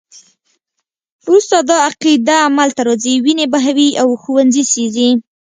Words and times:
وروسته 1.25 1.57
دا 1.69 1.77
عقیده 1.89 2.35
عمل 2.47 2.69
ته 2.77 2.81
راځي، 2.87 3.13
وینې 3.23 3.45
بهوي 3.53 3.89
او 4.01 4.07
ښوونځي 4.21 4.63
سیزي. 4.73 5.09